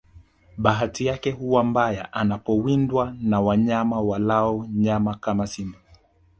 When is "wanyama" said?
3.41-4.01